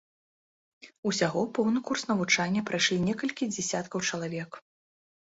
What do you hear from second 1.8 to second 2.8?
курс навучання